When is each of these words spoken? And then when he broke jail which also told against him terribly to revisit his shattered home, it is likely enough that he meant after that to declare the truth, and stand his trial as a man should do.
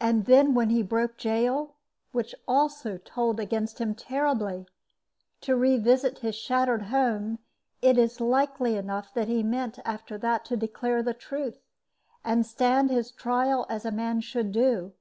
And 0.00 0.24
then 0.24 0.54
when 0.54 0.70
he 0.70 0.82
broke 0.82 1.18
jail 1.18 1.74
which 2.12 2.34
also 2.48 2.96
told 2.96 3.38
against 3.38 3.82
him 3.82 3.94
terribly 3.94 4.66
to 5.42 5.54
revisit 5.56 6.20
his 6.20 6.34
shattered 6.34 6.84
home, 6.84 7.38
it 7.82 7.98
is 7.98 8.18
likely 8.18 8.76
enough 8.76 9.12
that 9.12 9.28
he 9.28 9.42
meant 9.42 9.78
after 9.84 10.16
that 10.16 10.46
to 10.46 10.56
declare 10.56 11.02
the 11.02 11.12
truth, 11.12 11.58
and 12.24 12.46
stand 12.46 12.88
his 12.90 13.10
trial 13.10 13.66
as 13.68 13.84
a 13.84 13.90
man 13.92 14.22
should 14.22 14.52
do. 14.52 14.94